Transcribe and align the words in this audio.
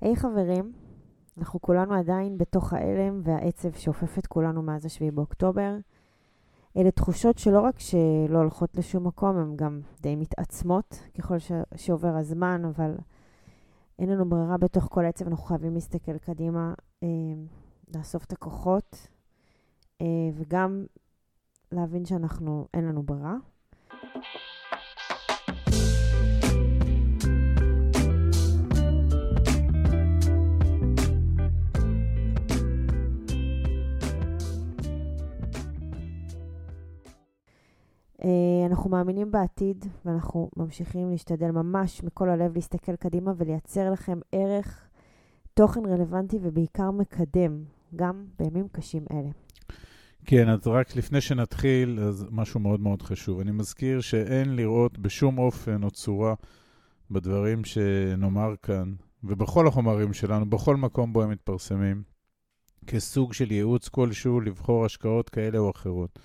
היי 0.00 0.12
hey, 0.12 0.16
חברים, 0.16 0.72
אנחנו 1.38 1.60
כולנו 1.60 1.94
עדיין 1.94 2.38
בתוך 2.38 2.72
ההלם 2.72 3.20
והעצב 3.24 3.72
שאופף 3.72 4.18
את 4.18 4.26
כולנו 4.26 4.62
מאז 4.62 4.84
ה-7 4.84 5.14
באוקטובר. 5.14 5.76
אלה 6.76 6.90
תחושות 6.90 7.38
שלא 7.38 7.60
רק 7.60 7.78
שלא 7.78 8.38
הולכות 8.38 8.76
לשום 8.76 9.06
מקום, 9.06 9.36
הן 9.36 9.56
גם 9.56 9.80
די 10.00 10.16
מתעצמות 10.16 11.02
ככל 11.18 11.38
ש- 11.38 11.52
שעובר 11.76 12.16
הזמן, 12.16 12.64
אבל 12.64 12.94
אין 13.98 14.08
לנו 14.08 14.28
ברירה 14.28 14.56
בתוך 14.56 14.88
כל 14.90 15.04
עצב, 15.04 15.26
אנחנו 15.26 15.44
חייבים 15.44 15.74
להסתכל 15.74 16.18
קדימה, 16.18 16.74
אה, 17.02 17.08
לאסוף 17.94 18.24
את 18.24 18.32
הכוחות, 18.32 19.08
אה, 20.00 20.06
וגם 20.34 20.84
להבין 21.72 22.04
שאנחנו, 22.04 22.66
אין 22.74 22.84
לנו 22.84 23.02
ברירה. 23.02 23.34
אנחנו 38.68 38.90
מאמינים 38.90 39.30
בעתיד, 39.30 39.86
ואנחנו 40.04 40.50
ממשיכים 40.56 41.10
להשתדל 41.10 41.50
ממש 41.50 42.02
מכל 42.02 42.30
הלב 42.30 42.54
להסתכל 42.54 42.96
קדימה 42.96 43.32
ולייצר 43.36 43.90
לכם 43.90 44.18
ערך, 44.32 44.88
תוכן 45.54 45.86
רלוונטי 45.86 46.38
ובעיקר 46.42 46.90
מקדם, 46.90 47.64
גם 47.96 48.24
בימים 48.38 48.68
קשים 48.72 49.04
אלה. 49.12 49.28
כן, 50.24 50.48
אז 50.48 50.66
רק 50.66 50.96
לפני 50.96 51.20
שנתחיל, 51.20 52.00
אז 52.00 52.26
משהו 52.30 52.60
מאוד 52.60 52.80
מאוד 52.80 53.02
חשוב. 53.02 53.40
אני 53.40 53.50
מזכיר 53.50 54.00
שאין 54.00 54.56
לראות 54.56 54.98
בשום 54.98 55.38
אופן 55.38 55.82
או 55.82 55.90
צורה 55.90 56.34
בדברים 57.10 57.64
שנאמר 57.64 58.54
כאן, 58.62 58.94
ובכל 59.24 59.66
החומרים 59.66 60.12
שלנו, 60.12 60.50
בכל 60.50 60.76
מקום 60.76 61.12
בו 61.12 61.22
הם 61.22 61.30
מתפרסמים, 61.30 62.02
כסוג 62.86 63.32
של 63.32 63.52
ייעוץ 63.52 63.88
כלשהו 63.88 64.40
לבחור 64.40 64.84
השקעות 64.84 65.28
כאלה 65.28 65.58
או 65.58 65.70
אחרות. 65.70 66.18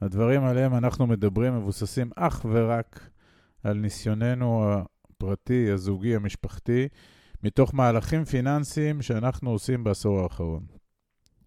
הדברים 0.00 0.44
עליהם 0.44 0.74
אנחנו 0.74 1.06
מדברים 1.06 1.56
מבוססים 1.56 2.10
אך 2.16 2.46
ורק 2.50 3.10
על 3.64 3.78
ניסיוננו 3.78 4.64
הפרטי, 4.72 5.70
הזוגי, 5.70 6.16
המשפחתי, 6.16 6.88
מתוך 7.42 7.74
מהלכים 7.74 8.24
פיננסיים 8.24 9.02
שאנחנו 9.02 9.50
עושים 9.50 9.84
בעשור 9.84 10.20
האחרון. 10.20 10.66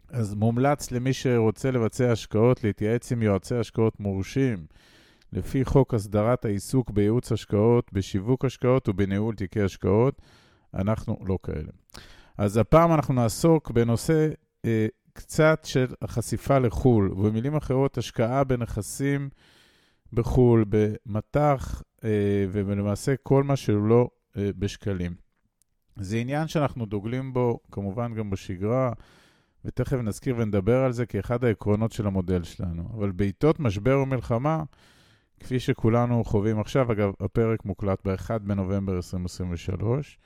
אז 0.09 0.35
מומלץ 0.35 0.91
למי 0.91 1.13
שרוצה 1.13 1.71
לבצע 1.71 2.11
השקעות 2.11 2.63
להתייעץ 2.63 3.11
עם 3.11 3.21
יועצי 3.21 3.55
השקעות 3.55 3.99
מורשים, 3.99 4.65
לפי 5.33 5.65
חוק 5.65 5.93
הסדרת 5.93 6.45
העיסוק 6.45 6.91
בייעוץ 6.91 7.31
השקעות, 7.31 7.93
בשיווק 7.93 8.45
השקעות 8.45 8.89
ובניהול 8.89 9.35
תיקי 9.35 9.61
השקעות. 9.61 10.21
אנחנו 10.73 11.17
לא 11.25 11.37
כאלה. 11.43 11.71
אז 12.37 12.57
הפעם 12.57 12.93
אנחנו 12.93 13.13
נעסוק 13.13 13.71
בנושא 13.71 14.29
אה, 14.65 14.87
קצת 15.19 15.61
של 15.63 15.87
החשיפה 16.01 16.59
לחו"ל, 16.59 17.11
ובמילים 17.11 17.55
אחרות, 17.55 17.97
השקעה 17.97 18.43
בנכסים 18.43 19.29
בחו"ל, 20.13 20.65
במטח, 20.69 21.83
אה, 22.03 22.45
ולמעשה 22.51 23.15
כל 23.23 23.43
מה 23.43 23.55
שהוא 23.55 23.87
לא 23.87 24.09
אה, 24.37 24.49
בשקלים. 24.57 25.15
זה 25.95 26.17
עניין 26.17 26.47
שאנחנו 26.47 26.85
דוגלים 26.85 27.33
בו, 27.33 27.59
כמובן 27.71 28.13
גם 28.13 28.29
בשגרה, 28.29 28.91
ותכף 29.65 29.97
נזכיר 29.97 30.35
ונדבר 30.37 30.77
על 30.83 30.91
זה 30.91 31.05
כאחד 31.05 31.43
העקרונות 31.43 31.91
של 31.91 32.07
המודל 32.07 32.43
שלנו. 32.43 32.89
אבל 32.93 33.11
בעיתות 33.11 33.59
משבר 33.59 33.99
ומלחמה, 34.03 34.63
כפי 35.39 35.59
שכולנו 35.59 36.23
חווים 36.23 36.59
עכשיו, 36.59 36.91
אגב, 36.91 37.11
הפרק 37.19 37.65
מוקלט 37.65 38.07
ב-1 38.07 38.37
בנובמבר 38.37 38.95
2023, 38.95 40.17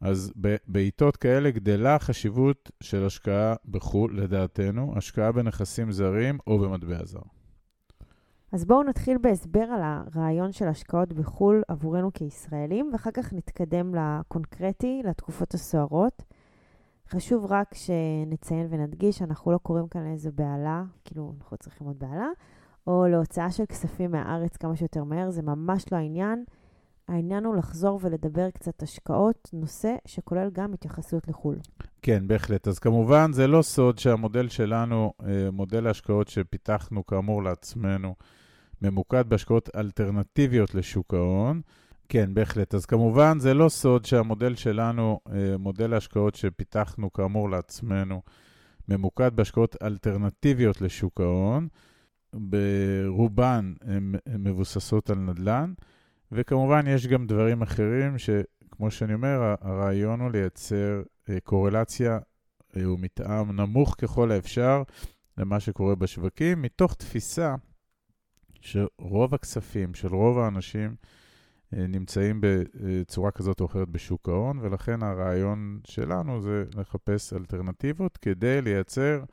אז 0.00 0.32
בעיתות 0.66 1.16
כאלה 1.16 1.50
גדלה 1.50 1.94
החשיבות 1.94 2.70
של 2.82 3.04
השקעה 3.04 3.54
בחו"ל, 3.70 4.20
לדעתנו, 4.20 4.92
השקעה 4.96 5.32
בנכסים 5.32 5.92
זרים 5.92 6.38
או 6.46 6.58
במטבע 6.58 7.04
זר. 7.04 7.20
אז 8.52 8.64
בואו 8.64 8.82
נתחיל 8.82 9.18
בהסבר 9.18 9.60
על 9.62 9.80
הרעיון 9.82 10.52
של 10.52 10.68
השקעות 10.68 11.12
בחו"ל 11.12 11.62
עבורנו 11.68 12.12
כישראלים, 12.14 12.90
ואחר 12.92 13.10
כך 13.10 13.32
נתקדם 13.32 13.94
לקונקרטי, 13.94 15.02
לתקופות 15.04 15.54
הסוערות. 15.54 16.22
חשוב 17.08 17.46
רק 17.52 17.74
שנציין 17.74 18.66
ונדגיש, 18.70 19.22
אנחנו 19.22 19.52
לא 19.52 19.58
קוראים 19.58 19.88
כאן 19.88 20.04
לאיזו 20.04 20.30
בהלה, 20.34 20.84
כאילו 21.04 21.34
אנחנו 21.38 21.56
צריכים 21.56 21.86
עוד 21.86 21.98
בהלה, 21.98 22.28
או 22.86 23.06
להוצאה 23.06 23.50
של 23.50 23.66
כספים 23.66 24.10
מהארץ 24.10 24.56
כמה 24.56 24.76
שיותר 24.76 25.04
מהר, 25.04 25.30
זה 25.30 25.42
ממש 25.42 25.84
לא 25.92 25.96
העניין. 25.96 26.44
העניין 27.08 27.44
הוא 27.44 27.56
לחזור 27.56 28.00
ולדבר 28.02 28.50
קצת 28.50 28.82
השקעות, 28.82 29.50
נושא 29.52 29.94
שכולל 30.04 30.50
גם 30.52 30.72
התייחסות 30.74 31.28
לחו"ל. 31.28 31.56
כן, 32.02 32.28
בהחלט. 32.28 32.68
אז 32.68 32.78
כמובן, 32.78 33.32
זה 33.32 33.46
לא 33.46 33.62
סוד 33.62 33.98
שהמודל 33.98 34.48
שלנו, 34.48 35.12
אה, 35.22 35.50
מודל 35.52 35.86
ההשקעות 35.86 36.28
שפיתחנו 36.28 37.06
כאמור 37.06 37.42
לעצמנו, 37.42 38.14
ממוקד 38.82 39.28
בהשקעות 39.28 39.68
אלטרנטיביות 39.76 40.74
לשוק 40.74 41.14
ההון. 41.14 41.60
כן, 42.08 42.34
בהחלט. 42.34 42.74
אז 42.74 42.86
כמובן, 42.86 43.38
זה 43.38 43.54
לא 43.54 43.68
סוד 43.68 44.04
שהמודל 44.04 44.54
שלנו, 44.54 45.20
אה, 45.32 45.58
מודל 45.58 45.94
ההשקעות 45.94 46.34
שפיתחנו 46.34 47.12
כאמור 47.12 47.50
לעצמנו, 47.50 48.22
ממוקד 48.88 49.36
בהשקעות 49.36 49.76
אלטרנטיביות 49.82 50.80
לשוק 50.80 51.20
ההון. 51.20 51.68
ברובן 52.32 53.72
הן 53.82 54.14
מבוססות 54.38 55.10
על 55.10 55.18
נדל"ן. 55.18 55.72
וכמובן, 56.32 56.86
יש 56.86 57.06
גם 57.06 57.26
דברים 57.26 57.62
אחרים 57.62 58.18
שכמו 58.18 58.90
שאני 58.90 59.14
אומר, 59.14 59.54
הרעיון 59.60 60.20
הוא 60.20 60.30
לייצר 60.30 61.02
אה, 61.28 61.40
קורלציה 61.40 62.18
אה, 62.76 62.92
ומתאם 62.92 63.60
נמוך 63.60 63.94
ככל 63.98 64.30
האפשר 64.32 64.82
למה 65.38 65.60
שקורה 65.60 65.94
בשווקים, 65.94 66.62
מתוך 66.62 66.94
תפיסה 66.94 67.54
שרוב 68.60 69.34
הכספים 69.34 69.94
של 69.94 70.14
רוב 70.14 70.38
האנשים 70.38 70.94
אה, 71.74 71.86
נמצאים 71.86 72.40
בצורה 72.40 73.30
כזאת 73.30 73.60
או 73.60 73.66
אחרת 73.66 73.88
בשוק 73.88 74.28
ההון, 74.28 74.58
ולכן 74.62 75.02
הרעיון 75.02 75.80
שלנו 75.84 76.40
זה 76.40 76.64
לחפש 76.76 77.32
אלטרנטיבות 77.32 78.16
כדי 78.16 78.62
לייצר 78.62 79.24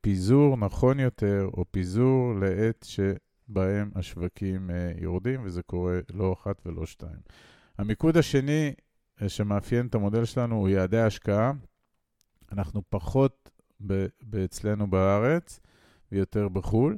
פיזור 0.00 0.56
נכון 0.56 1.00
יותר, 1.00 1.48
או 1.54 1.64
פיזור 1.70 2.34
לעת 2.34 2.86
ש... 2.88 3.00
בהם 3.54 3.90
השווקים 3.94 4.70
אה, 4.70 4.92
יורדים, 5.00 5.40
וזה 5.44 5.62
קורה 5.62 5.98
לא 6.14 6.32
אחת 6.32 6.62
ולא 6.66 6.86
שתיים. 6.86 7.20
המיקוד 7.78 8.16
השני 8.16 8.72
אה, 9.22 9.28
שמאפיין 9.28 9.86
את 9.86 9.94
המודל 9.94 10.24
שלנו 10.24 10.56
הוא 10.56 10.68
יעדי 10.68 10.98
ההשקעה. 10.98 11.52
אנחנו 12.52 12.82
פחות 12.88 13.50
אצלנו 14.44 14.90
בארץ 14.90 15.60
ויותר 16.12 16.48
בחו"ל, 16.48 16.96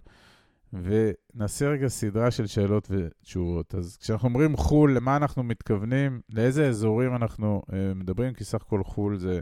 ונעשה 0.72 1.68
רגע 1.68 1.88
סדרה 1.88 2.30
של 2.30 2.46
שאלות 2.46 2.88
ותשובות. 2.90 3.74
אז 3.74 3.96
כשאנחנו 3.96 4.28
אומרים 4.28 4.56
חו"ל, 4.56 4.92
למה 4.92 5.16
אנחנו 5.16 5.42
מתכוונים? 5.42 6.20
לאיזה 6.30 6.68
אזורים 6.68 7.16
אנחנו 7.16 7.62
uh, 7.66 7.72
מדברים? 7.94 8.34
כי 8.34 8.44
סך 8.44 8.62
הכל 8.62 8.84
חו"ל 8.84 9.18
זה 9.18 9.40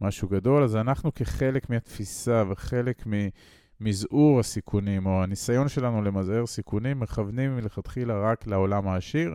משהו 0.00 0.28
גדול. 0.28 0.62
אז 0.62 0.76
אנחנו 0.76 1.14
כחלק 1.14 1.70
מהתפיסה 1.70 2.44
וחלק 2.50 3.06
מ... 3.06 3.12
מזעור 3.80 4.40
הסיכונים, 4.40 5.06
או 5.06 5.22
הניסיון 5.22 5.68
שלנו 5.68 6.02
למזער 6.02 6.46
סיכונים, 6.46 7.00
מכוונים 7.00 7.56
מלכתחילה 7.56 8.30
רק 8.30 8.46
לעולם 8.46 8.88
העשיר. 8.88 9.34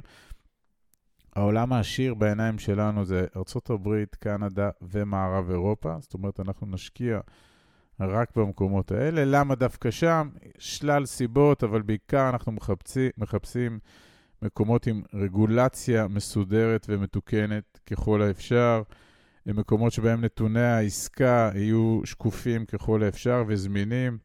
העולם 1.35 1.73
העשיר 1.73 2.13
בעיניים 2.13 2.59
שלנו 2.59 3.05
זה 3.05 3.25
ארה"ב, 3.35 4.03
קנדה 4.19 4.69
ומערב 4.81 5.49
אירופה, 5.49 5.95
זאת 5.99 6.13
אומרת, 6.13 6.39
אנחנו 6.39 6.67
נשקיע 6.67 7.19
רק 7.99 8.37
במקומות 8.37 8.91
האלה. 8.91 9.25
למה 9.25 9.55
דווקא 9.55 9.91
שם? 9.91 10.29
שלל 10.59 11.05
סיבות, 11.05 11.63
אבל 11.63 11.81
בעיקר 11.81 12.29
אנחנו 12.29 12.51
מחפשים, 12.51 13.09
מחפשים 13.17 13.79
מקומות 14.41 14.87
עם 14.87 15.01
רגולציה 15.13 16.07
מסודרת 16.07 16.85
ומתוקנת 16.89 17.79
ככל 17.85 18.21
האפשר. 18.21 18.81
מקומות 19.45 19.91
שבהם 19.91 20.25
נתוני 20.25 20.61
העסקה 20.61 21.51
יהיו 21.55 22.01
שקופים 22.05 22.65
ככל 22.65 23.03
האפשר 23.03 23.43
וזמינים, 23.47 24.17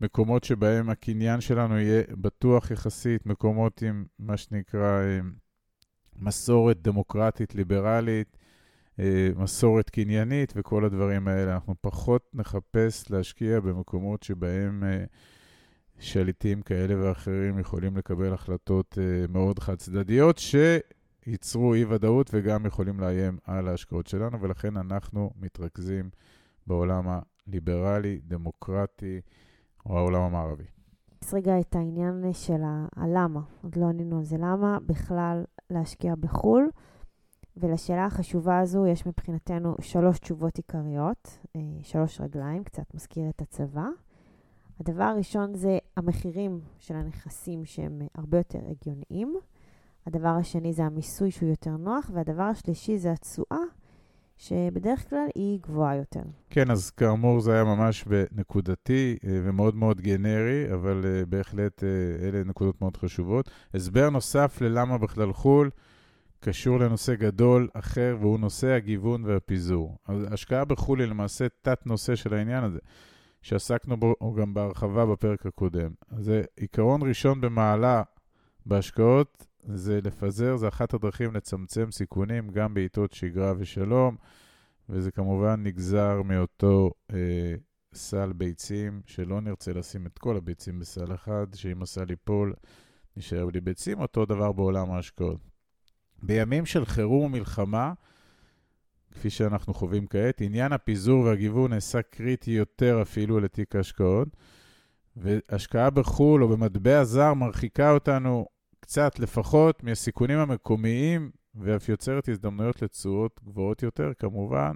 מקומות 0.00 0.44
שבהם 0.44 0.90
הקניין 0.90 1.40
שלנו 1.40 1.78
יהיה 1.78 2.02
בטוח 2.10 2.70
יחסית, 2.70 3.26
מקומות 3.26 3.82
עם 3.82 4.04
מה 4.18 4.36
שנקרא 4.36 5.00
אה, 5.02 5.20
מסורת 6.16 6.82
דמוקרטית 6.82 7.54
ליברלית, 7.54 8.36
אה, 8.98 9.28
מסורת 9.36 9.90
קניינית 9.90 10.52
וכל 10.56 10.84
הדברים 10.84 11.28
האלה. 11.28 11.54
אנחנו 11.54 11.74
פחות 11.80 12.30
נחפש 12.34 13.10
להשקיע 13.10 13.60
במקומות 13.60 14.22
שבהם 14.22 14.84
אה, 14.84 15.04
שליטים 15.98 16.62
כאלה 16.62 16.94
ואחרים 17.04 17.58
יכולים 17.58 17.96
לקבל 17.96 18.32
החלטות 18.32 18.98
מאוד 19.28 19.58
חד-צדדיות, 19.58 20.38
ש... 20.38 20.54
ייצרו 21.26 21.74
אי-ודאות 21.74 22.30
וגם 22.32 22.66
יכולים 22.66 23.00
לאיים 23.00 23.38
על 23.44 23.68
ההשקעות 23.68 24.06
שלנו, 24.06 24.40
ולכן 24.40 24.76
אנחנו 24.76 25.30
מתרכזים 25.36 26.10
בעולם 26.66 27.04
הליברלי, 27.46 28.20
דמוקרטי, 28.24 29.20
או 29.86 29.98
העולם 29.98 30.22
המערבי. 30.22 30.64
אז 31.22 31.34
רגע 31.34 31.60
את 31.60 31.76
העניין 31.76 32.32
של 32.32 32.62
הלמה, 32.96 33.40
עוד 33.62 33.76
לא 33.76 33.86
ענינו 33.86 34.18
על 34.18 34.24
זה, 34.24 34.36
למה 34.36 34.78
בכלל 34.86 35.44
להשקיע 35.70 36.14
בחו"ל, 36.20 36.70
ולשאלה 37.56 38.06
החשובה 38.06 38.58
הזו 38.58 38.86
יש 38.86 39.06
מבחינתנו 39.06 39.74
שלוש 39.80 40.18
תשובות 40.18 40.56
עיקריות, 40.56 41.38
אה, 41.56 41.60
שלוש 41.82 42.20
רגליים, 42.20 42.64
קצת 42.64 42.94
מזכיר 42.94 43.28
את 43.28 43.42
הצבא. 43.42 43.86
הדבר 44.80 45.04
הראשון 45.04 45.54
זה 45.54 45.78
המחירים 45.96 46.60
של 46.78 46.96
הנכסים 46.96 47.64
שהם 47.64 48.02
הרבה 48.14 48.38
יותר 48.38 48.58
הגיוניים. 48.70 49.36
הדבר 50.06 50.28
השני 50.28 50.72
זה 50.72 50.84
המיסוי 50.84 51.30
שהוא 51.30 51.48
יותר 51.48 51.76
נוח, 51.76 52.10
והדבר 52.14 52.42
השלישי 52.42 52.98
זה 52.98 53.12
התשואה, 53.12 53.58
שבדרך 54.40 55.08
כלל 55.10 55.26
היא 55.34 55.60
גבוהה 55.62 55.96
יותר. 55.96 56.22
כן, 56.50 56.70
אז 56.70 56.90
כאמור 56.90 57.40
זה 57.40 57.52
היה 57.52 57.64
ממש 57.64 58.04
נקודתי 58.32 59.16
אה, 59.24 59.40
ומאוד 59.44 59.74
מאוד 59.74 60.00
גנרי, 60.00 60.74
אבל 60.74 61.02
אה, 61.04 61.26
בהחלט 61.26 61.84
אלה 62.22 62.44
נקודות 62.44 62.80
מאוד 62.80 62.96
חשובות. 62.96 63.50
הסבר 63.74 64.10
נוסף 64.10 64.60
ללמה 64.60 64.98
בכלל 64.98 65.32
חו"ל, 65.32 65.70
קשור 66.40 66.78
לנושא 66.80 67.14
גדול 67.14 67.68
אחר, 67.74 68.16
והוא 68.20 68.38
נושא 68.38 68.66
הגיוון 68.66 69.24
והפיזור. 69.24 69.96
השקעה 70.08 70.64
בחו"ל 70.64 71.00
היא 71.00 71.08
למעשה 71.08 71.46
תת-נושא 71.62 72.14
של 72.14 72.34
העניין 72.34 72.64
הזה, 72.64 72.78
שעסקנו 73.42 73.96
בו 73.96 74.34
גם 74.36 74.54
בהרחבה 74.54 75.06
בפרק 75.06 75.46
הקודם. 75.46 75.90
אז 76.10 76.24
זה 76.24 76.42
עיקרון 76.56 77.02
ראשון 77.02 77.40
במעלה 77.40 78.02
בהשקעות, 78.66 79.46
זה 79.62 80.00
לפזר, 80.04 80.56
זה 80.56 80.68
אחת 80.68 80.94
הדרכים 80.94 81.34
לצמצם 81.34 81.90
סיכונים 81.90 82.48
גם 82.48 82.74
בעיתות 82.74 83.12
שגרה 83.12 83.52
ושלום, 83.58 84.16
וזה 84.88 85.10
כמובן 85.10 85.62
נגזר 85.62 86.22
מאותו 86.22 86.90
אה, 87.12 87.54
סל 87.94 88.32
ביצים, 88.32 89.00
שלא 89.06 89.40
נרצה 89.40 89.72
לשים 89.72 90.06
את 90.06 90.18
כל 90.18 90.36
הביצים 90.36 90.78
בסל 90.78 91.14
אחד, 91.14 91.46
שאם 91.54 91.82
הסל 91.82 92.10
ייפול, 92.10 92.54
נשאר 93.16 93.46
בלי 93.46 93.60
ביצים, 93.60 94.00
אותו 94.00 94.26
דבר 94.26 94.52
בעולם 94.52 94.90
ההשקעות. 94.90 95.40
בימים 96.22 96.66
של 96.66 96.84
חירום 96.84 97.24
ומלחמה, 97.24 97.92
כפי 99.10 99.30
שאנחנו 99.30 99.74
חווים 99.74 100.06
כעת, 100.06 100.40
עניין 100.40 100.72
הפיזור 100.72 101.24
והגיוון 101.24 101.72
נעשה 101.72 102.02
קריטי 102.02 102.50
יותר 102.50 103.02
אפילו 103.02 103.40
לתיק 103.40 103.76
ההשקעות, 103.76 104.28
והשקעה 105.16 105.90
בחו"ל 105.90 106.42
או 106.42 106.48
במטבע 106.48 107.04
זר 107.04 107.34
מרחיקה 107.34 107.90
אותנו 107.90 108.46
קצת 108.90 109.18
לפחות 109.18 109.82
מהסיכונים 109.82 110.38
המקומיים, 110.38 111.30
ואף 111.54 111.88
יוצרת 111.88 112.28
הזדמנויות 112.28 112.82
לתשואות 112.82 113.40
גבוהות 113.44 113.82
יותר, 113.82 114.12
כמובן. 114.18 114.72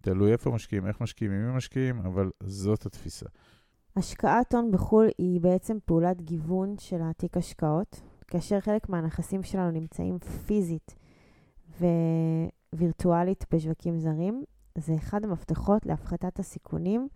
תלוי 0.00 0.32
איפה 0.32 0.50
משקיעים, 0.50 0.86
איך 0.86 1.00
משקיעים, 1.00 1.32
עם 1.32 1.46
מי 1.46 1.56
משקיעים, 1.56 1.98
אבל 1.98 2.30
זאת 2.42 2.86
התפיסה. 2.86 3.26
השקעת 3.96 4.54
הון 4.54 4.70
בחו"ל 4.72 5.08
היא 5.18 5.40
בעצם 5.40 5.76
פעולת 5.84 6.22
גיוון 6.22 6.74
של 6.78 7.00
התיק 7.02 7.36
השקעות, 7.36 8.00
כאשר 8.26 8.60
חלק 8.60 8.88
מהנכסים 8.88 9.42
שלנו 9.42 9.70
נמצאים 9.70 10.18
פיזית 10.18 10.94
ווירטואלית 12.74 13.44
בשווקים 13.54 13.98
זרים, 13.98 14.44
זה 14.78 14.94
אחד 14.94 15.24
המפתחות 15.24 15.86
להפחתת 15.86 16.38
הסיכונים 16.38 17.08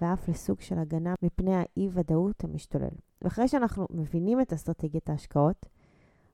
ואף 0.00 0.28
לסוג 0.28 0.60
של 0.60 0.78
הגנה 0.78 1.14
מפני 1.22 1.54
האי-ודאות 1.54 2.44
המשתולל. 2.44 2.94
ואחרי 3.22 3.48
שאנחנו 3.48 3.86
מבינים 3.90 4.40
את 4.40 4.52
אסטרטגיית 4.52 5.10
ההשקעות, 5.10 5.66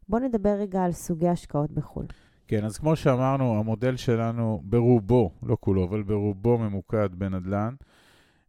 בואו 0.09 0.23
נדבר 0.23 0.57
רגע 0.59 0.83
על 0.83 0.93
סוגי 0.93 1.29
השקעות 1.29 1.71
בחו"ל. 1.71 2.07
כן, 2.49 2.65
אז 2.65 2.79
כמו 2.79 2.97
שאמרנו, 2.97 3.59
המודל 3.59 3.97
שלנו 3.97 4.63
ברובו, 4.65 5.31
לא 5.43 5.57
כולו, 5.61 5.85
אבל 5.85 6.03
ברובו 6.03 6.59
ממוקד 6.59 7.09
בנדל"ן. 7.15 7.75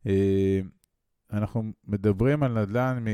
אה, 0.08 0.60
אנחנו 1.34 1.64
מדברים 1.88 2.44
על 2.44 2.62
נדל"ן 2.62 3.06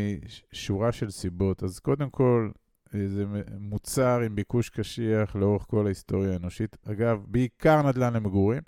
משורה 0.51 0.91
של 0.91 1.09
סיבות. 1.09 1.63
אז 1.63 1.79
קודם 1.79 2.09
כל, 2.09 2.51
זה 2.93 3.25
מוצר 3.59 4.19
עם 4.19 4.35
ביקוש 4.35 4.69
קשיח 4.69 5.35
לאורך 5.35 5.65
כל 5.69 5.85
ההיסטוריה 5.85 6.33
האנושית. 6.33 6.77
אגב, 6.85 7.25
בעיקר 7.27 7.81
נדל"ן 7.81 8.13
למגורים, 8.13 8.61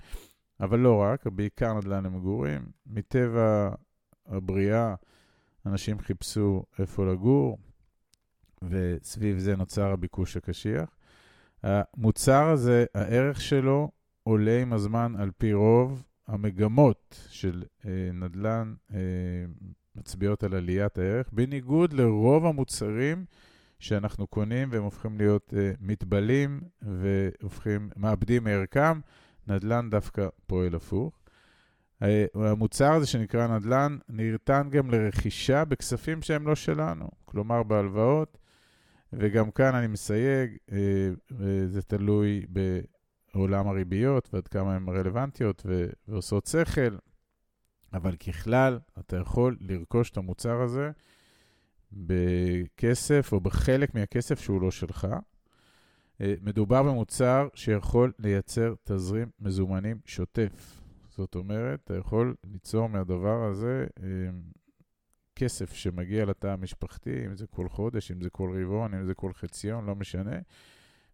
אבל 0.60 0.80
לא 0.80 1.02
רק, 1.02 1.28
בעיקר 1.28 1.74
נדל"ן 1.74 2.04
למגורים. 2.04 2.66
מטבע 2.88 3.70
הבריאה, 4.26 4.96
אנשים 5.66 6.00
חיפשו 6.00 6.64
איפה 6.80 7.06
לגור, 7.06 7.58
וסביב 8.62 9.38
זה 9.38 9.56
נוצר 9.56 9.92
הביקוש 9.92 10.38
הקשיח. 10.38 10.90
המוצר 11.64 12.50
הזה, 12.50 12.86
הערך 12.94 13.42
שלו 13.42 13.92
עולה 14.24 14.62
עם 14.62 14.74
הזמן 14.74 15.16
על 15.18 15.32
פי 15.38 15.54
רוב. 15.54 16.04
המגמות 16.28 17.28
של 17.30 17.64
אה, 17.86 18.10
נדל"ן 18.14 18.74
אה, 18.94 19.00
מצביעות 19.96 20.44
על 20.44 20.54
עליית 20.54 20.98
הערך, 20.98 21.30
בניגוד 21.32 21.94
לרוב 21.94 22.46
המוצרים 22.46 23.26
שאנחנו 23.80 24.28
קונים 24.28 24.70
והם 24.72 24.84
הופכים 24.84 25.18
להיות 25.18 25.54
אה, 25.58 25.72
מתבלים 25.80 26.62
והופכים, 26.82 27.90
מאבדים 27.96 28.44
מערכם, 28.44 29.00
נדל"ן 29.48 29.90
דווקא 29.90 30.28
פועל 30.48 30.76
הפוך. 30.76 31.20
אה, 32.04 32.26
המוצר 32.34 32.92
הזה 32.92 33.08
שנקרא 33.08 33.48
נדל"ן 33.48 33.98
נרתן 34.10 34.68
גם 34.72 34.92
לרכישה 34.92 35.66
בכספים 35.66 36.22
שהם 36.22 36.48
לא 36.48 36.56
שלנו, 36.56 37.10
כלומר 37.26 37.64
בהלוואות, 37.64 38.38
וגם 39.14 39.52
כאן 39.52 39.76
אני 39.76 39.88
מסייג, 39.88 40.58
אה, 40.72 40.78
זה 41.68 41.82
תלוי 41.82 42.46
ב... 42.54 42.80
עולם 43.36 43.68
הריביות 43.68 44.30
ועד 44.34 44.48
כמה 44.48 44.76
הן 44.76 44.90
רלוונטיות 44.90 45.66
ועושות 46.08 46.46
שכל, 46.46 46.98
אבל 47.94 48.16
ככלל, 48.16 48.80
אתה 49.00 49.18
יכול 49.18 49.58
לרכוש 49.62 50.10
את 50.10 50.18
המוצר 50.18 50.62
הזה 50.62 50.92
בכסף 51.92 53.30
או 53.32 53.40
בחלק 53.40 53.96
מהכסף 53.96 54.40
שהוא 54.40 54.62
לא 54.62 54.72
שלך. 54.72 55.08
אה, 56.22 56.34
מדובר 56.42 56.84
במוצר 56.84 57.48
שיכול 57.54 58.12
לייצר 58.20 58.74
תזרים 58.84 59.30
מזומנים 59.40 60.00
שוטף. 60.06 60.82
זאת 61.10 61.36
אומרת, 61.36 61.80
אתה 61.84 61.96
יכול 61.98 62.36
ליצור 62.44 62.90
מהדבר 62.90 63.44
הזה 63.44 63.88
אה, 64.04 64.08
כסף 65.36 65.74
שמגיע 65.74 66.26
לתא 66.26 66.48
המשפחתי, 66.48 67.26
אם 67.26 67.36
זה 67.36 67.48
כל 67.48 67.70
חודש, 67.70 68.12
אם 68.12 68.22
זה 68.22 68.30
כל 68.30 68.62
רבעון, 68.62 68.94
אם 68.94 69.06
זה 69.06 69.14
כל 69.14 69.34
חציון, 69.34 69.86
לא 69.86 69.96
משנה. 69.96 70.40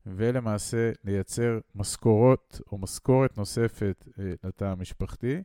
ולמעשה 0.05 0.91
לייצר 1.03 1.59
משכורות 1.75 2.61
או 2.71 2.77
משכורת 2.77 3.37
נוספת 3.37 4.05
אה, 4.19 4.33
לתא 4.43 4.65
המשפחתי. 4.65 5.41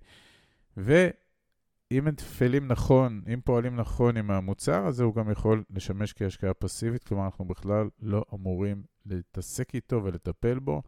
ואם 0.76 2.04
מתפעלים 2.04 2.68
נכון, 2.68 3.22
אם 3.34 3.40
פועלים 3.44 3.76
נכון 3.76 4.16
עם 4.16 4.30
המוצר 4.30 4.86
הזה, 4.86 5.04
הוא 5.04 5.14
גם 5.14 5.30
יכול 5.30 5.64
לשמש 5.70 6.12
כהשקעה 6.12 6.54
פסיבית, 6.54 7.04
כלומר 7.04 7.24
אנחנו 7.24 7.44
בכלל 7.44 7.88
לא 8.02 8.24
אמורים 8.34 8.82
להתעסק 9.08 9.74
איתו 9.74 10.04
ולטפל 10.04 10.58
בו. 10.58 10.82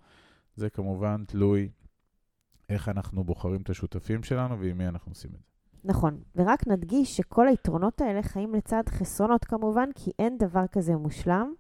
זה 0.57 0.71
כמובן 0.71 1.25
תלוי 1.27 1.69
איך 2.69 2.89
אנחנו 2.89 3.25
בוחרים 3.25 3.63
את 3.63 3.71
השותפים 3.71 4.23
שלנו 4.23 4.61
ועם 4.61 4.79
מי 4.79 4.89
אנחנו 4.89 5.13
עושים 5.13 5.31
את 5.35 5.41
זה. 5.41 5.49
נכון, 5.85 6.21
ורק 6.37 6.67
נדגיש 6.67 7.17
שכל 7.17 7.49
היתרונות 7.49 8.01
האלה 8.01 8.23
חיים 8.23 8.55
לצד 8.55 8.83
חסרונות 8.89 9.45
כמובן, 9.45 9.89
כי 9.95 10.11
אין 10.19 10.39
דבר 10.39 10.67
כזה 10.73 10.97
מושלם. 10.97 11.55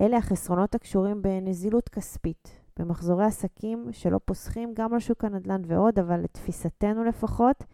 אלה 0.00 0.16
החסרונות 0.16 0.74
הקשורים 0.74 1.22
בנזילות 1.22 1.88
כספית, 1.88 2.60
במחזורי 2.78 3.24
עסקים 3.24 3.88
שלא 3.92 4.20
פוסחים 4.24 4.74
גם 4.74 4.94
על 4.94 5.00
שוק 5.00 5.24
הנדל"ן 5.24 5.62
ועוד, 5.66 5.98
אבל 5.98 6.20
לתפיסתנו 6.20 7.04
לפחות, 7.04 7.64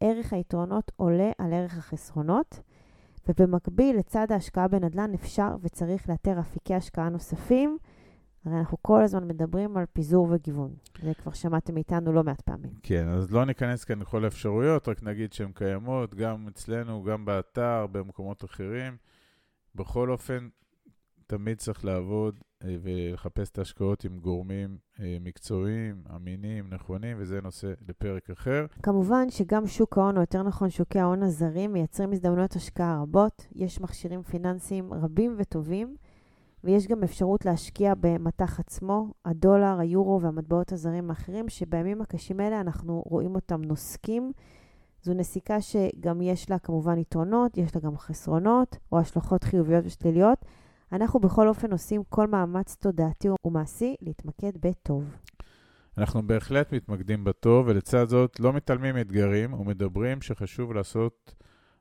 ערך 0.00 0.32
היתרונות 0.32 0.92
עולה 0.96 1.30
על 1.38 1.52
ערך 1.52 1.78
החסרונות, 1.78 2.60
ובמקביל, 3.28 3.96
לצד 3.98 4.32
ההשקעה 4.32 4.68
בנדל"ן 4.68 5.14
אפשר 5.14 5.56
וצריך 5.62 6.08
לאתר 6.08 6.40
אפיקי 6.40 6.74
השקעה 6.74 7.08
נוספים. 7.08 7.78
הרי 8.44 8.58
אנחנו 8.58 8.78
כל 8.82 9.02
הזמן 9.02 9.28
מדברים 9.28 9.76
על 9.76 9.84
פיזור 9.92 10.28
וגיוון. 10.30 10.74
זה 11.02 11.14
כבר 11.14 11.32
שמעתם 11.32 11.74
מאיתנו 11.74 12.12
לא 12.12 12.24
מעט 12.24 12.40
פעמים. 12.40 12.70
כן, 12.82 13.08
אז 13.08 13.32
לא 13.32 13.44
ניכנס 13.44 13.84
כאן 13.84 13.98
לכל 13.98 14.24
האפשרויות, 14.24 14.88
רק 14.88 15.02
נגיד 15.02 15.32
שהן 15.32 15.52
קיימות 15.54 16.14
גם 16.14 16.48
אצלנו, 16.48 17.02
גם 17.02 17.24
באתר, 17.24 17.86
במקומות 17.92 18.44
אחרים. 18.44 18.96
בכל 19.74 20.10
אופן, 20.10 20.48
תמיד 21.26 21.58
צריך 21.58 21.84
לעבוד 21.84 22.40
אה, 22.64 22.76
ולחפש 22.82 23.50
את 23.50 23.58
ההשקעות 23.58 24.04
עם 24.04 24.18
גורמים 24.18 24.76
אה, 25.00 25.16
מקצועיים, 25.20 26.02
אמינים, 26.16 26.68
נכונים, 26.70 27.16
וזה 27.20 27.40
נושא 27.40 27.72
לפרק 27.88 28.30
אחר. 28.30 28.66
כמובן 28.82 29.30
שגם 29.30 29.66
שוק 29.66 29.98
ההון, 29.98 30.16
או 30.16 30.20
יותר 30.20 30.42
נכון 30.42 30.70
שוקי 30.70 30.98
ההון 30.98 31.22
הזרים, 31.22 31.72
מייצרים 31.72 32.12
הזדמנויות 32.12 32.56
השקעה 32.56 33.02
רבות. 33.02 33.46
יש 33.54 33.80
מכשירים 33.80 34.22
פיננסיים 34.22 34.94
רבים 34.94 35.34
וטובים, 35.38 35.96
ויש 36.64 36.86
גם 36.86 37.02
אפשרות 37.02 37.44
להשקיע 37.44 37.92
במטח 38.00 38.60
עצמו, 38.60 39.06
הדולר, 39.24 39.78
היורו 39.78 40.20
והמטבעות 40.22 40.72
הזרים 40.72 41.10
האחרים, 41.10 41.48
שבימים 41.48 42.02
הקשים 42.02 42.40
האלה 42.40 42.60
אנחנו 42.60 43.02
רואים 43.06 43.34
אותם 43.34 43.62
נוסקים. 43.62 44.32
זו 45.02 45.14
נסיקה 45.14 45.60
שגם 45.60 46.22
יש 46.22 46.50
לה 46.50 46.58
כמובן 46.58 46.98
יתרונות, 46.98 47.58
יש 47.58 47.74
לה 47.74 47.80
גם 47.80 47.96
חסרונות, 47.96 48.76
או 48.92 48.98
השלכות 48.98 49.44
חיוביות 49.44 49.84
ושליליות. 49.86 50.38
אנחנו 50.92 51.20
בכל 51.20 51.48
אופן 51.48 51.72
עושים 51.72 52.02
כל 52.08 52.26
מאמץ 52.26 52.76
תודעתי 52.80 53.28
ומעשי 53.44 53.94
להתמקד 54.00 54.52
בטוב. 54.60 55.04
אנחנו 55.98 56.26
בהחלט 56.26 56.72
מתמקדים 56.72 57.24
בטוב, 57.24 57.66
ולצד 57.68 58.08
זאת 58.08 58.40
לא 58.40 58.52
מתעלמים 58.52 58.94
מאתגרים 58.94 59.52
ומדברים 59.52 60.22
שחשוב 60.22 60.72
לעשות 60.72 61.34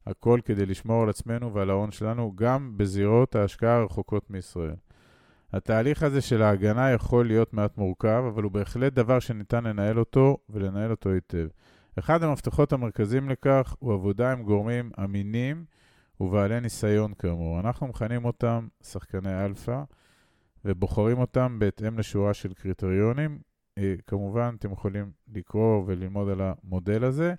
הכל 0.08 0.40
כדי 0.46 0.66
לשמור 0.66 1.04
על 1.04 1.10
עצמנו 1.10 1.54
ועל 1.54 1.70
ההון 1.70 1.92
שלנו, 1.92 2.32
גם 2.36 2.78
בזירות 2.78 3.36
ההשקעה 3.36 3.76
הרחוקות 3.76 4.30
מישראל. 4.30 4.76
התהליך 5.54 6.04
הזה 6.04 6.22
של 6.22 6.42
ההגנה 6.42 6.92
יכול 6.92 7.28
להיות 7.28 7.54
מעט 7.54 7.78
מורכב, 7.78 8.24
אבל 8.28 8.44
הוא 8.44 8.52
בהחלט 8.52 8.94
דבר 8.94 9.20
שניתן 9.20 9.64
לנהל 9.64 10.00
אותו 10.00 10.38
ולנהל 10.50 10.92
אותו 10.92 11.10
היטב. 11.10 11.48
אחד 12.00 12.24
המפתחות 12.24 12.74
המרכזיים 12.74 13.30
לכך 13.30 13.76
הוא 13.80 13.94
עבודה 13.94 14.32
עם 14.32 14.44
גורמים 14.44 14.92
אמינים 15.04 15.66
ובעלי 16.20 16.60
ניסיון 16.60 17.14
כאמור. 17.14 17.60
אנחנו 17.60 17.88
מכנים 17.88 18.26
אותם 18.26 18.68
שחקני 18.84 19.46
אלפא 19.46 19.84
ובוחרים 20.66 21.20
אותם 21.20 21.60
בהתאם 21.60 22.00
לשורה 22.00 22.34
של 22.34 22.54
קריטריונים. 22.54 23.40
אה, 23.78 23.96
כמובן, 24.08 24.56
אתם 24.60 24.72
יכולים 24.72 25.12
לקרוא 25.28 25.84
וללמוד 25.88 26.30
על 26.30 26.42
המודל 26.42 27.04
הזה. 27.04 27.34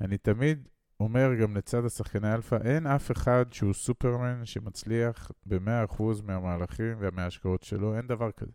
אני 0.00 0.18
תמיד 0.18 0.68
אומר 1.00 1.34
גם 1.34 1.56
לצד 1.56 1.84
השחקני 1.84 2.34
אלפא, 2.34 2.58
אין 2.64 2.86
אף 2.86 3.10
אחד 3.10 3.44
שהוא 3.52 3.72
סופרמן 3.72 4.44
שמצליח 4.44 5.30
ב-100% 5.46 6.02
מהמהלכים 6.22 6.96
ומההשקעות 6.98 7.62
שלו, 7.62 7.96
אין 7.96 8.06
דבר 8.06 8.30
כזה. 8.30 8.52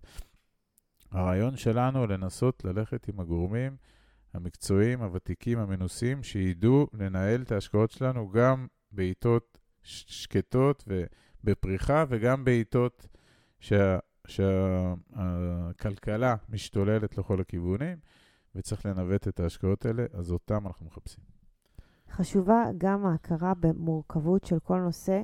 הרעיון 1.12 1.58
שלנו 1.58 2.08
לנסות 2.08 2.66
ללכת 2.66 3.08
עם 3.08 3.20
הגורמים 3.20 3.76
המקצועיים, 4.34 5.02
הוותיקים, 5.02 5.60
המנוסים, 5.60 6.24
שידעו 6.24 6.88
לנהל 6.94 7.42
את 7.42 7.52
ההשקעות 7.52 7.92
שלנו 7.92 8.30
גם 8.30 8.68
בעיתות 8.98 9.58
שקטות 9.84 10.84
ובפריחה 11.44 12.06
וגם 12.10 12.46
בעיתות 12.46 13.08
שה, 13.60 14.00
משתוללת 16.50 17.18
לכל 17.18 17.42
הכיוונים, 17.42 17.98
וצריך 18.56 18.86
לנווט 18.86 19.28
את 19.28 19.40
ההשקעות 19.40 19.86
האלה, 19.86 20.06
אז 20.14 20.32
אותם 20.32 20.68
אנחנו 20.68 20.86
מחפשים. 20.86 21.24
חשובה 22.12 22.64
גם 22.78 23.06
ההכרה 23.06 23.54
במורכבות 23.60 24.44
של 24.44 24.60
כל 24.60 24.80
נושא 24.80 25.22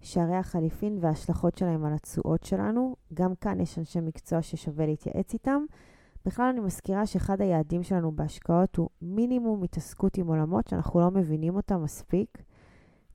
שערי 0.00 0.36
החליפין 0.36 0.98
וההשלכות 1.00 1.58
שלהם 1.58 1.84
על 1.84 1.94
התשואות 1.94 2.44
שלנו. 2.44 2.96
גם 3.14 3.34
כאן 3.34 3.60
יש 3.60 3.78
אנשי 3.78 4.00
מקצוע 4.00 4.42
ששווה 4.42 4.86
להתייעץ 4.86 5.32
איתם. 5.32 5.64
בכלל 6.26 6.44
אני 6.44 6.60
מזכירה 6.60 7.06
שאחד 7.06 7.40
היעדים 7.40 7.82
שלנו 7.82 8.12
בהשקעות 8.12 8.76
הוא 8.76 8.88
מינימום 9.02 9.62
התעסקות 9.62 10.18
עם 10.18 10.26
עולמות 10.26 10.66
שאנחנו 10.68 11.00
לא 11.00 11.10
מבינים 11.10 11.56
אותם 11.56 11.82
מספיק. 11.82 12.42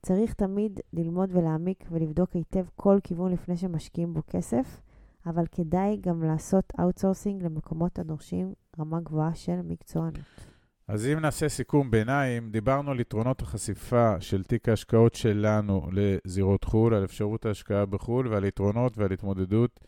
צריך 0.02 0.34
תמיד 0.34 0.80
ללמוד 0.92 1.30
ולהעמיק 1.32 1.84
ולבדוק 1.90 2.32
היטב 2.32 2.64
כל 2.76 2.98
כיוון 3.04 3.32
לפני 3.32 3.56
שמשקיעים 3.56 4.14
בו 4.14 4.20
כסף, 4.30 4.80
אבל 5.26 5.44
כדאי 5.52 5.96
גם 6.00 6.22
לעשות 6.22 6.72
outsourcing 6.80 7.42
למקומות 7.42 7.98
הדורשים 7.98 8.52
רמה 8.78 9.00
גבוהה 9.00 9.34
של 9.34 9.62
מקצוענות. 9.64 10.18
אז 10.88 11.06
אם 11.06 11.18
נעשה 11.18 11.48
סיכום 11.48 11.90
ביניים, 11.90 12.50
דיברנו 12.50 12.90
על 12.90 13.00
יתרונות 13.00 13.42
החשיפה 13.42 14.20
של 14.20 14.42
תיק 14.42 14.68
ההשקעות 14.68 15.14
שלנו 15.14 15.88
לזירות 15.92 16.64
חו"ל, 16.64 16.94
על 16.94 17.04
אפשרות 17.04 17.46
ההשקעה 17.46 17.86
בחו"ל 17.86 18.28
ועל 18.28 18.44
יתרונות 18.44 18.98
ועל 18.98 19.12
התמודדות 19.12 19.80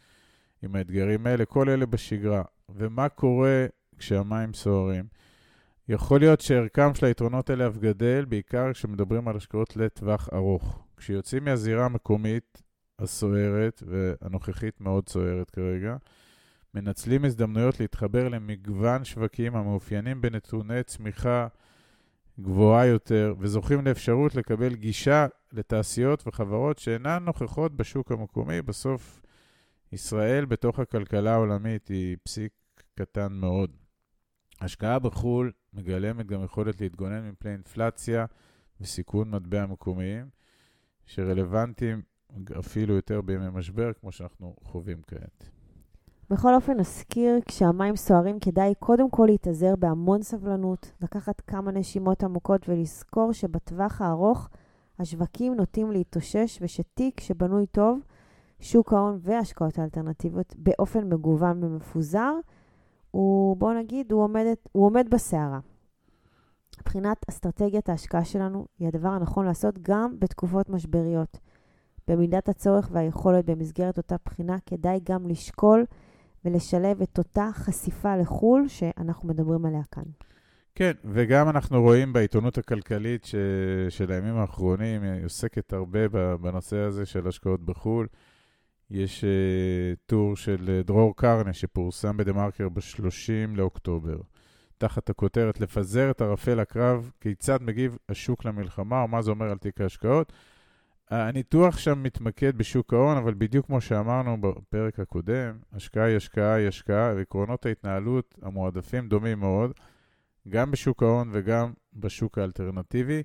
עם 0.62 0.76
האתגרים 0.76 1.26
האלה, 1.26 1.44
כל 1.44 1.68
אלה 1.68 1.86
בשגרה. 1.86 2.42
ומה 2.68 3.08
קורה 3.08 3.66
כשהמים 3.98 4.54
סוערים? 4.54 5.04
יכול 5.90 6.20
להיות 6.20 6.40
שערכם 6.40 6.94
של 6.94 7.06
היתרונות 7.06 7.50
האלה 7.50 7.66
אף 7.66 7.76
גדל, 7.76 8.24
בעיקר 8.24 8.72
כשמדברים 8.72 9.28
על 9.28 9.36
השקעות 9.36 9.76
לטווח 9.76 10.28
ארוך. 10.32 10.86
כשיוצאים 10.96 11.44
מהזירה 11.44 11.84
המקומית 11.84 12.62
הסוערת, 12.98 13.82
והנוכחית 13.86 14.80
מאוד 14.80 15.08
סוערת 15.08 15.50
כרגע, 15.50 15.96
מנצלים 16.74 17.24
הזדמנויות 17.24 17.80
להתחבר 17.80 18.28
למגוון 18.28 19.04
שווקים 19.04 19.56
המאופיינים 19.56 20.20
בנתוני 20.20 20.82
צמיחה 20.82 21.46
גבוהה 22.40 22.86
יותר, 22.86 23.34
וזוכים 23.38 23.86
לאפשרות 23.86 24.34
לקבל 24.34 24.74
גישה 24.74 25.26
לתעשיות 25.52 26.26
וחברות 26.26 26.78
שאינן 26.78 27.22
נוכחות 27.24 27.76
בשוק 27.76 28.12
המקומי. 28.12 28.62
בסוף, 28.62 29.20
ישראל 29.92 30.44
בתוך 30.44 30.78
הכלכלה 30.78 31.32
העולמית 31.34 31.88
היא 31.88 32.16
פסיק 32.24 32.52
קטן 32.94 33.32
מאוד. 33.32 33.79
השקעה 34.60 34.98
בחו"ל 34.98 35.52
מגלמת 35.72 36.26
גם 36.26 36.44
יכולת 36.44 36.80
להתגונן 36.80 37.28
מפני 37.28 37.52
אינפלציה 37.52 38.26
וסיכון 38.80 39.30
מטבע 39.30 39.66
מקומיים, 39.66 40.28
שרלוונטיים 41.06 42.02
אפילו 42.58 42.94
יותר 42.94 43.20
בימי 43.20 43.48
משבר, 43.52 43.92
כמו 44.00 44.12
שאנחנו 44.12 44.56
חווים 44.62 45.02
כעת. 45.06 45.50
בכל 46.30 46.54
אופן, 46.54 46.80
נזכיר, 46.80 47.38
כשהמים 47.46 47.96
סוערים 47.96 48.40
כדאי 48.40 48.74
קודם 48.78 49.10
כל 49.10 49.26
להתאזר 49.30 49.76
בהמון 49.76 50.22
סבלנות, 50.22 50.92
לקחת 51.02 51.40
כמה 51.40 51.72
נשימות 51.72 52.24
עמוקות 52.24 52.68
ולזכור 52.68 53.32
שבטווח 53.32 54.00
הארוך 54.00 54.48
השווקים 54.98 55.54
נוטים 55.54 55.92
להתאושש 55.92 56.58
ושתיק 56.62 57.20
שבנוי 57.20 57.66
טוב, 57.66 58.00
שוק 58.60 58.92
ההון 58.92 59.18
וההשקעות 59.22 59.78
האלטרנטיביות 59.78 60.54
באופן 60.58 61.08
מגוון 61.12 61.64
ומפוזר, 61.64 62.32
הוא, 63.10 63.56
בוא 63.56 63.74
נגיד, 63.74 64.12
הוא 64.12 64.22
עומד, 64.22 64.44
הוא 64.72 64.86
עומד 64.86 65.06
בסערה. 65.10 65.58
מבחינת 66.80 67.16
אסטרטגיית 67.30 67.88
ההשקעה 67.88 68.24
שלנו, 68.24 68.66
היא 68.78 68.88
הדבר 68.88 69.08
הנכון 69.08 69.46
לעשות 69.46 69.78
גם 69.82 70.14
בתקופות 70.18 70.68
משבריות. 70.68 71.38
במידת 72.08 72.48
הצורך 72.48 72.88
והיכולת 72.92 73.44
במסגרת 73.44 73.96
אותה 73.98 74.16
בחינה, 74.24 74.56
כדאי 74.66 75.00
גם 75.02 75.26
לשקול 75.26 75.84
ולשלב 76.44 77.02
את 77.02 77.18
אותה 77.18 77.48
חשיפה 77.52 78.16
לחו"ל 78.16 78.68
שאנחנו 78.68 79.28
מדברים 79.28 79.66
עליה 79.66 79.82
כאן. 79.92 80.02
כן, 80.74 80.92
וגם 81.04 81.48
אנחנו 81.48 81.82
רואים 81.82 82.12
בעיתונות 82.12 82.58
הכלכלית 82.58 83.24
ש... 83.24 83.34
של 83.88 84.12
הימים 84.12 84.36
האחרונים, 84.36 85.02
היא 85.02 85.24
עוסקת 85.24 85.72
הרבה 85.72 86.08
בנושא 86.36 86.76
הזה 86.76 87.06
של 87.06 87.28
השקעות 87.28 87.64
בחו"ל. 87.64 88.06
יש 88.90 89.24
uh, 89.24 89.96
טור 90.06 90.36
של 90.36 90.80
דרור 90.84 91.16
קרנה 91.16 91.52
שפורסם 91.52 92.16
בדה-מרקר 92.16 92.68
ב-30 92.68 93.56
לאוקטובר, 93.56 94.16
תחת 94.78 95.10
הכותרת 95.10 95.60
לפזר 95.60 96.10
את 96.10 96.20
ערפל 96.20 96.60
הקרב, 96.60 97.10
כיצד 97.20 97.62
מגיב 97.62 97.96
השוק 98.08 98.44
למלחמה, 98.44 99.02
או 99.02 99.08
מה 99.08 99.22
זה 99.22 99.30
אומר 99.30 99.50
על 99.50 99.58
תיק 99.58 99.80
ההשקעות. 99.80 100.32
הניתוח 101.10 101.78
שם 101.78 102.02
מתמקד 102.02 102.58
בשוק 102.58 102.94
ההון, 102.94 103.16
אבל 103.16 103.34
בדיוק 103.34 103.66
כמו 103.66 103.80
שאמרנו 103.80 104.40
בפרק 104.40 105.00
הקודם, 105.00 105.58
השקעה 105.72 106.04
היא 106.04 106.16
השקעה 106.16 106.54
היא 106.54 106.68
השקעה, 106.68 107.12
ועקרונות 107.16 107.66
ההתנהלות 107.66 108.38
המועדפים 108.42 109.08
דומים 109.08 109.40
מאוד, 109.40 109.72
גם 110.48 110.70
בשוק 110.70 111.02
ההון 111.02 111.30
וגם 111.32 111.72
בשוק 111.94 112.38
האלטרנטיבי. 112.38 113.22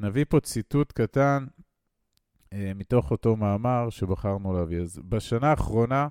נביא 0.00 0.24
פה 0.28 0.40
ציטוט 0.40 0.92
קטן 0.92 1.46
אה, 1.46 1.67
מתוך 2.54 3.10
אותו 3.10 3.36
מאמר 3.36 3.90
שבחרנו 3.90 4.52
להביא. 4.52 4.80
אז 4.80 5.00
בשנה 5.08 5.50
האחרונה, 5.50 6.08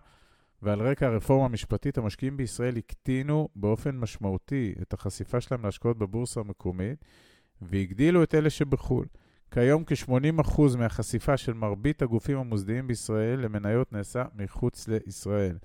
ועל 0.62 0.82
רקע 0.82 1.08
הרפורמה 1.08 1.46
המשפטית, 1.46 1.98
המשקיעים 1.98 2.38
בישראל 2.38 2.78
הקטינו 2.78 3.50
באופן 3.56 3.98
משמעותי 3.98 4.76
את 4.82 4.94
החשיפה 4.94 5.42
שלהם 5.42 5.66
להשקעות 5.66 5.98
בבורסה 5.98 6.40
המקומית, 6.40 7.06
והגדילו 7.62 8.24
את 8.24 8.36
אלה 8.36 8.50
שבחו"ל. 8.50 9.06
כיום 9.52 9.84
כ-80% 9.86 10.62
מהחשיפה 10.78 11.38
של 11.38 11.54
מרבית 11.54 12.02
הגופים 12.02 12.38
המוסדיים 12.38 12.88
בישראל 12.88 13.40
למניות 13.40 13.94
נעשה 13.94 14.24
מחוץ 14.36 14.88
לישראל. 14.88 15.58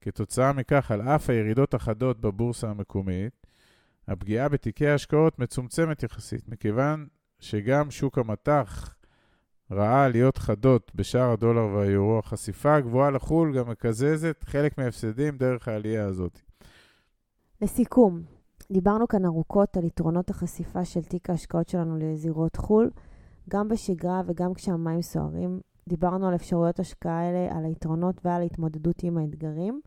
כתוצאה 0.00 0.52
מכך, 0.52 0.90
על 0.90 1.02
אף 1.02 1.30
הירידות 1.30 1.74
החדות 1.74 2.20
בבורסה 2.20 2.70
המקומית, 2.70 3.46
הפגיעה 4.08 4.48
בתיקי 4.48 4.86
ההשקעות 4.86 5.38
מצומצמת 5.38 6.02
יחסית, 6.02 6.48
מכיוון 6.48 7.06
שגם 7.40 7.90
שוק 7.90 8.18
המטח 8.18 8.94
ראה 9.70 10.04
עליות 10.04 10.38
חדות 10.38 10.92
בשער 10.94 11.30
הדולר 11.30 11.66
והיורו. 11.74 12.18
החשיפה 12.18 12.74
הגבוהה 12.74 13.10
לחו"ל 13.10 13.58
גם 13.58 13.68
מקזזת 13.68 14.44
חלק 14.44 14.78
מההפסדים 14.78 15.36
דרך 15.36 15.68
העלייה 15.68 16.06
הזאת. 16.06 16.40
לסיכום, 17.62 18.22
דיברנו 18.72 19.08
כאן 19.08 19.24
ארוכות 19.24 19.76
על 19.76 19.84
יתרונות 19.84 20.30
החשיפה 20.30 20.84
של 20.84 21.02
תיק 21.02 21.30
ההשקעות 21.30 21.68
שלנו 21.68 21.96
לזירות 21.98 22.56
חו"ל. 22.56 22.90
גם 23.50 23.68
בשגרה 23.68 24.22
וגם 24.26 24.54
כשהמים 24.54 25.02
סוערים, 25.02 25.60
דיברנו 25.88 26.28
על 26.28 26.34
אפשרויות 26.34 26.80
השקעה 26.80 27.20
האלה, 27.20 27.56
על 27.56 27.64
היתרונות 27.64 28.20
ועל 28.24 28.42
ההתמודדות 28.42 29.02
עם 29.02 29.18
האתגרים. 29.18 29.80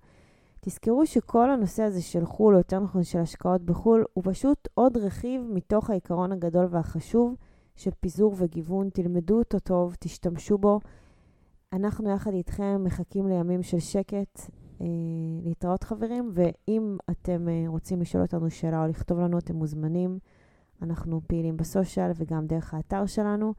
תזכרו 0.59 1.05
שכל 1.05 1.49
הנושא 1.49 1.83
הזה 1.83 2.01
של 2.01 2.25
חו"ל, 2.25 2.53
או 2.53 2.59
יותר 2.59 2.79
נכון 2.79 3.03
של 3.03 3.19
השקעות 3.19 3.61
בחו"ל, 3.61 4.05
הוא 4.13 4.23
פשוט 4.27 4.67
עוד 4.73 4.97
רכיב 4.97 5.41
מתוך 5.53 5.89
העיקרון 5.89 6.31
הגדול 6.31 6.67
והחשוב 6.69 7.35
של 7.75 7.91
פיזור 7.99 8.35
וגיוון. 8.37 8.89
תלמדו 8.89 9.39
אותו 9.39 9.59
טוב, 9.59 9.95
תשתמשו 9.99 10.57
בו. 10.57 10.79
אנחנו 11.73 12.09
יחד 12.09 12.33
איתכם 12.33 12.83
מחכים 12.83 13.27
לימים 13.27 13.63
של 13.63 13.79
שקט. 13.79 14.49
אה, 14.81 14.87
להתראות 15.43 15.83
חברים, 15.83 16.31
ואם 16.33 16.97
אתם 17.11 17.49
אה, 17.49 17.63
רוצים 17.67 18.01
לשאול 18.01 18.23
אותנו 18.23 18.49
שאלה 18.49 18.83
או 18.83 18.87
לכתוב 18.87 19.19
לנו, 19.19 19.37
אתם 19.37 19.55
מוזמנים. 19.55 20.19
אנחנו 20.81 21.21
פעילים 21.27 21.57
בסושיאל 21.57 22.11
וגם 22.15 22.47
דרך 22.47 22.73
האתר 22.73 23.05
שלנו, 23.05 23.53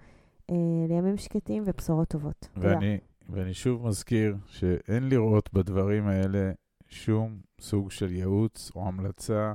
אה, 0.50 0.56
לימים 0.88 1.16
שקטים 1.16 1.62
ובשורות 1.66 2.08
טובות. 2.08 2.48
ואני, 2.56 2.98
ואני 3.28 3.54
שוב 3.54 3.86
מזכיר 3.86 4.36
שאין 4.46 5.08
לראות 5.08 5.52
בדברים 5.52 6.06
האלה 6.06 6.52
שום 6.88 7.40
סוג 7.60 7.90
של 7.90 8.12
ייעוץ 8.12 8.70
או 8.76 8.88
המלצה 8.88 9.52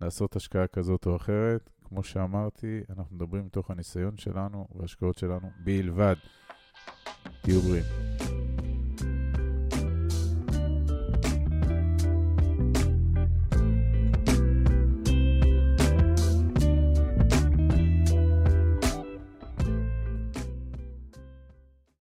לעשות 0.00 0.36
השקעה 0.36 0.66
כזאת 0.66 1.06
או 1.06 1.16
אחרת. 1.16 1.70
כמו 1.92 2.02
שאמרתי, 2.02 2.80
אנחנו 2.90 3.16
מדברים 3.16 3.46
מתוך 3.46 3.70
הניסיון 3.70 4.16
שלנו 4.16 4.66
וההשקעות 4.74 5.18
שלנו 5.18 5.50
בלבד. 5.64 6.16
תהיו 7.42 7.60
בריאים. 7.60 8.11